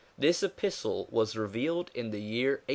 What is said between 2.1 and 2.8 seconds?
year 1870.